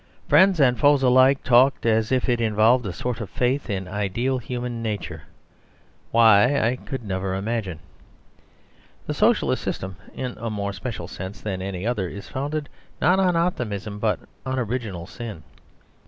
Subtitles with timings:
[0.27, 4.39] Friends and foes alike talked as if it involved a sort of faith in ideal
[4.39, 5.25] human nature;
[6.09, 7.77] why I could never imagine.
[9.05, 12.67] The Socialist system, in a more special sense than any other, is founded
[12.99, 15.43] not on optimism but on original sin.